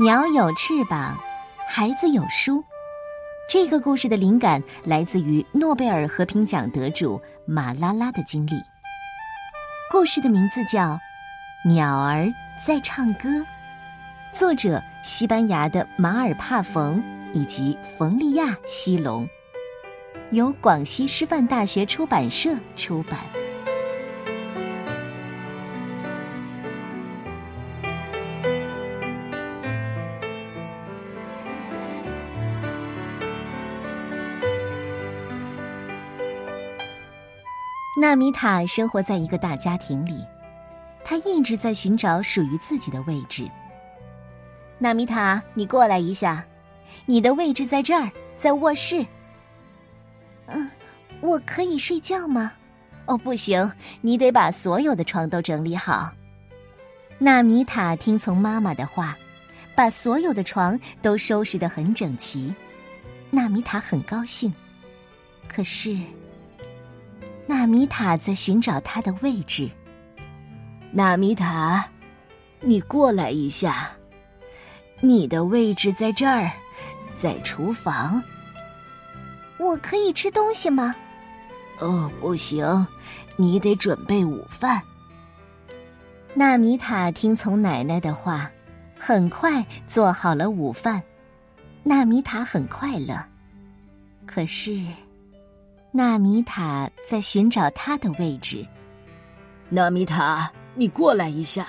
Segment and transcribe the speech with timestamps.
[0.00, 1.18] 鸟有翅膀，
[1.66, 2.62] 孩子有书。
[3.50, 8.52] 这个故事的灵感来自于诺贝尔和平奖得主马拉拉的经历。
[9.90, 10.90] 故事的名字叫
[11.68, 12.32] 《鸟儿
[12.64, 13.28] 在唱歌》，
[14.30, 19.28] 作者西班牙的马尔帕冯以及冯利亚西隆，
[20.30, 23.18] 由广西师范大学出版社出版。
[38.00, 40.24] 纳米塔生活在一个大家庭里，
[41.04, 43.44] 他一直在寻找属于自己的位置。
[44.78, 46.46] 纳米塔，你过来一下，
[47.06, 49.04] 你的位置在这儿，在卧室。
[50.46, 50.70] 嗯，
[51.20, 52.52] 我可以睡觉吗？
[53.06, 53.68] 哦，不行，
[54.00, 56.12] 你得把所有的床都整理好。
[57.18, 59.18] 纳米塔听从妈妈的话，
[59.74, 62.54] 把所有的床都收拾得很整齐。
[63.28, 64.54] 纳米塔很高兴，
[65.48, 65.98] 可是。
[67.48, 69.70] 纳米塔在寻找他的位置。
[70.92, 71.82] 纳米塔，
[72.60, 73.90] 你过来一下，
[75.00, 76.50] 你的位置在这儿，
[77.16, 78.22] 在厨房。
[79.58, 80.94] 我可以吃东西吗？
[81.78, 82.86] 哦，不行，
[83.36, 84.82] 你得准备午饭。
[86.34, 88.50] 纳米塔听从奶奶的话，
[88.98, 91.02] 很快做好了午饭。
[91.82, 93.24] 纳米塔很快乐，
[94.26, 94.84] 可是。
[95.98, 98.64] 纳米塔在寻找他的位置。
[99.68, 101.66] 纳米塔，你过来一下，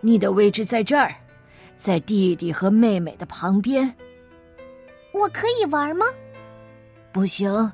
[0.00, 1.14] 你的位置在这儿，
[1.76, 3.94] 在弟弟和妹妹的旁边。
[5.12, 6.06] 我可以玩吗？
[7.12, 7.70] 不行，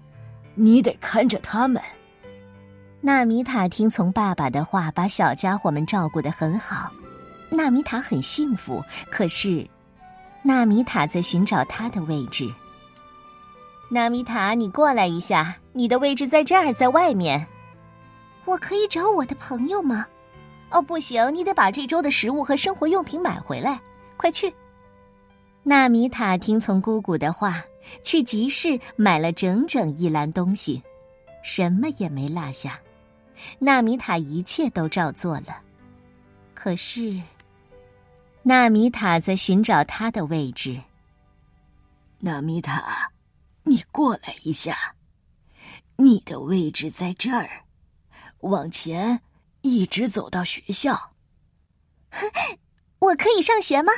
[0.56, 1.80] 你得看着他们。
[3.00, 6.90] 纳米塔听从爸爸的话，把小家伙们照顾的很好。
[7.48, 9.64] 纳米塔很幸福，可是，
[10.42, 12.52] 纳米塔在寻找他的位置。
[13.92, 17.44] 纳米塔，你过来一下，你的位置在这儿，在外面。
[18.44, 20.06] 我可以找我的朋友吗？
[20.70, 23.80] 哦，不行，你得把这周的食物和生活用品买回来，
[24.16, 24.54] 快去。
[25.64, 27.64] 纳米塔听从姑姑的话，
[28.00, 30.80] 去集市买了整整一篮东西，
[31.42, 32.78] 什么也没落下。
[33.58, 35.58] 纳米塔一切都照做了，
[36.54, 37.20] 可是，
[38.44, 40.80] 纳米塔在寻找他的位置。
[42.20, 43.10] 纳米塔。
[43.64, 44.96] 你过来一下，
[45.96, 47.64] 你的位置在这儿，
[48.40, 49.20] 往前
[49.60, 51.12] 一直走到学校。
[52.98, 53.92] 我可以上学吗？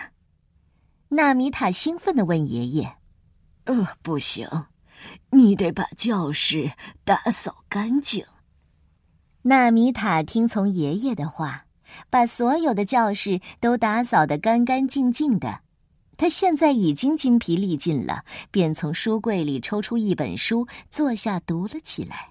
[1.09, 2.97] 纳米塔兴奋的问爷爷。
[3.65, 4.49] “呃，不行，
[5.31, 6.73] 你得把教室
[7.05, 8.25] 打扫干净。”
[9.43, 11.67] 纳米塔听从爷爷的话，
[12.11, 15.62] 把所有的教室都打扫得干干净净的。
[16.23, 22.31] 他现在已经精疲力尽了，便从书柜里抽出一本书，坐下读了起来。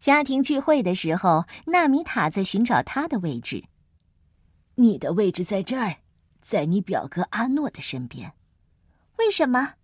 [0.00, 3.62] 家庭聚会的时候，纳米塔在寻找他的位置。
[4.74, 5.98] 你的位置在这儿，
[6.40, 8.32] 在你表哥阿诺的身边。
[9.18, 9.74] 为什么？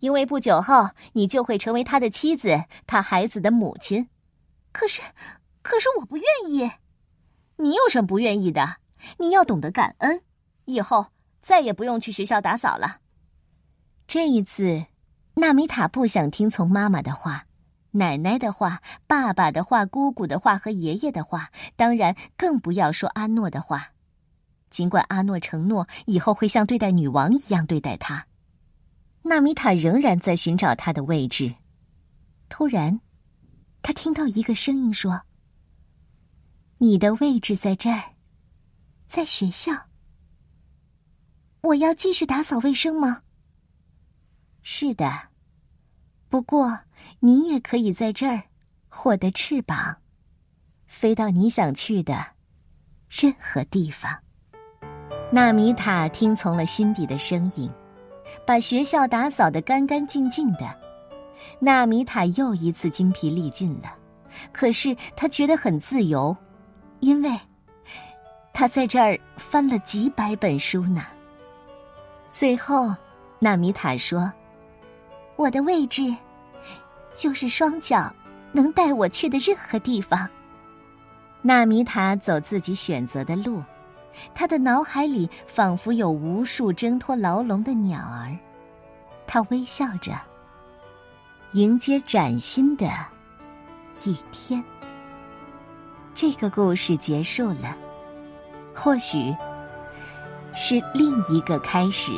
[0.00, 4.08] 因为不久后你就会成为他的妻子，他孩子的母亲。
[4.72, 5.00] 可是，
[5.62, 6.68] 可是我不愿意。
[7.58, 8.78] 你有什么不愿意的？
[9.18, 10.20] 你要懂得感恩，
[10.64, 11.06] 以后。
[11.40, 13.00] 再也不用去学校打扫了。
[14.06, 14.86] 这一次，
[15.34, 17.46] 纳米塔不想听从妈妈的话、
[17.90, 23.92] 奶奶的话、爸爸的话、姑姑的话和爷爷的话，当然更不要说阿诺的话。
[24.70, 28.26] 尽管阿诺承诺以后会像对待女王一样对待他，
[29.22, 31.54] 纳米塔仍然在寻找他的位置。
[32.50, 33.00] 突然，
[33.82, 35.22] 他听到一个声音说
[36.78, 38.02] ：“你的位置在这儿，
[39.06, 39.72] 在学校。”
[41.68, 43.20] 我要继续打扫卫生吗？
[44.62, 45.28] 是的，
[46.30, 46.80] 不过
[47.20, 48.42] 你也可以在这儿
[48.88, 49.98] 获得翅膀，
[50.86, 52.24] 飞到你想去的
[53.10, 54.10] 任何地方。
[55.30, 57.70] 纳米塔听从了心底的声音，
[58.46, 60.74] 把学校打扫得干干净净的。
[61.60, 63.94] 纳米塔又一次精疲力尽了，
[64.52, 66.34] 可是他觉得很自由，
[67.00, 67.38] 因为
[68.54, 71.04] 他在这儿翻了几百本书呢。
[72.30, 72.94] 最后，
[73.38, 74.32] 纳米塔说
[75.36, 76.14] ：“我的位置，
[77.12, 78.12] 就是双脚
[78.52, 80.28] 能带我去的任何地方。”
[81.42, 83.62] 纳米塔走自己选择的路，
[84.34, 88.36] 他的脑海里仿佛有无数挣脱牢笼的鸟儿，
[89.26, 90.12] 他微笑着，
[91.52, 92.86] 迎接崭新的
[94.04, 94.62] 一天。
[96.14, 97.76] 这个故事结束了，
[98.74, 99.34] 或许。
[100.60, 102.10] 是另一个开始。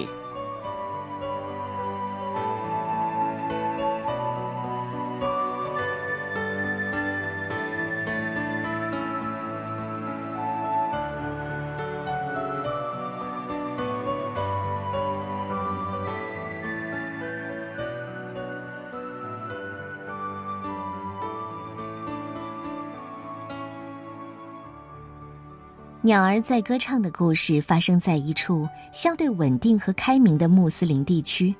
[26.03, 31.55] 鸟儿在歌唱的故事发生在一处相对稳定和开明的穆斯林地区，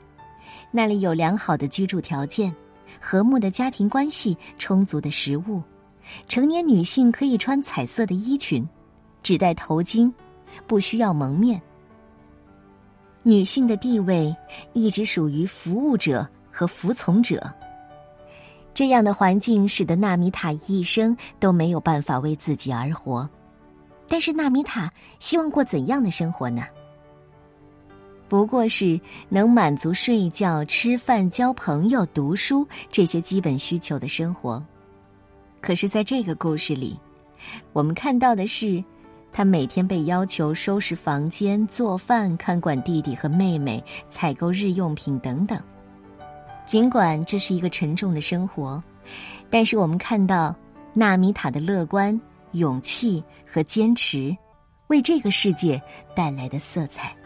[0.71, 2.55] 那里有良好的居住条件、
[2.99, 5.63] 和睦的家庭关系、充足的食物，
[6.27, 8.67] 成年女性可以穿彩色的衣裙，
[9.23, 10.11] 只戴头巾，
[10.67, 11.61] 不需要蒙面。
[13.23, 14.35] 女性的地位
[14.73, 17.53] 一直属于服务者和服从者。
[18.73, 23.29] 这样的环境使得纳米塔一生都没有办法为自己而活。
[24.11, 26.65] 但是纳米塔希望过怎样的生活呢？
[28.29, 34.61] 不过是能满足睡觉、吃饭、交朋友、读书这些基本需求的生活。
[35.61, 36.99] 可是，在这个故事里，
[37.73, 38.83] 我们看到的是，
[39.33, 45.57] 他每天被要求收拾房间、做饭、看管弟弟和妹妹、采购日用品等等。
[46.67, 48.83] 尽管这是一个沉重的生活，
[49.49, 50.53] 但是我们看到
[50.95, 52.21] 纳米塔的乐观。
[52.53, 54.37] 勇气和坚持，
[54.89, 55.81] 为这个世界
[56.15, 57.17] 带来的色彩。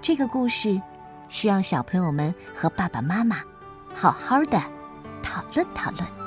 [0.00, 0.80] 这个故事
[1.28, 3.40] 需要小朋友们和爸爸妈妈
[3.94, 4.60] 好好的
[5.22, 6.21] 讨论讨论。